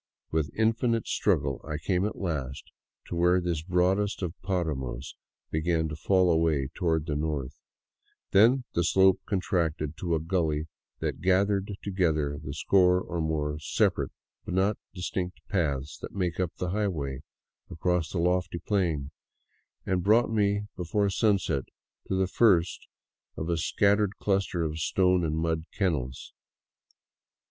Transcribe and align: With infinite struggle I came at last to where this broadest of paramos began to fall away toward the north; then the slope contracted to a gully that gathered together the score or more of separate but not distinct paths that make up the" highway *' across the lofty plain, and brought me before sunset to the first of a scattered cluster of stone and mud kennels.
With 0.31 0.49
infinite 0.57 1.07
struggle 1.07 1.63
I 1.63 1.77
came 1.77 2.05
at 2.07 2.15
last 2.15 2.71
to 3.05 3.15
where 3.15 3.39
this 3.39 3.61
broadest 3.61 4.23
of 4.23 4.33
paramos 4.41 5.15
began 5.51 5.89
to 5.89 5.95
fall 5.95 6.31
away 6.31 6.69
toward 6.73 7.05
the 7.05 7.15
north; 7.15 7.59
then 8.31 8.63
the 8.73 8.83
slope 8.83 9.21
contracted 9.27 9.95
to 9.97 10.15
a 10.15 10.19
gully 10.19 10.65
that 11.01 11.21
gathered 11.21 11.75
together 11.83 12.39
the 12.43 12.55
score 12.55 12.99
or 12.99 13.21
more 13.21 13.51
of 13.53 13.61
separate 13.61 14.09
but 14.43 14.55
not 14.55 14.77
distinct 14.95 15.37
paths 15.49 15.99
that 15.99 16.15
make 16.15 16.39
up 16.39 16.55
the" 16.55 16.69
highway 16.71 17.19
*' 17.45 17.69
across 17.69 18.09
the 18.11 18.17
lofty 18.17 18.57
plain, 18.57 19.11
and 19.85 20.01
brought 20.03 20.31
me 20.31 20.63
before 20.75 21.11
sunset 21.11 21.65
to 22.07 22.15
the 22.15 22.25
first 22.25 22.87
of 23.37 23.49
a 23.49 23.55
scattered 23.57 24.13
cluster 24.17 24.63
of 24.63 24.79
stone 24.79 25.23
and 25.23 25.37
mud 25.37 25.65
kennels. 25.71 26.33